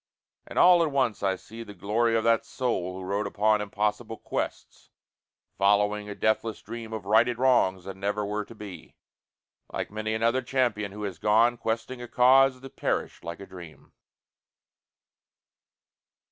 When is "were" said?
8.25-8.43